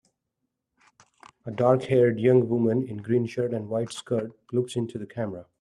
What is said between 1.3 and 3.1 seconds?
A darkhaired young woman in a